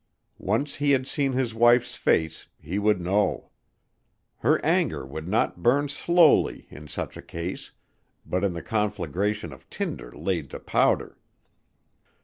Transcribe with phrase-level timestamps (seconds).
[0.39, 3.51] Once he had seen his wife's face he would know.
[4.39, 7.69] Her anger would not burn slowly, in such a case,
[8.25, 11.19] but in the conflagration of tinder laid to powder.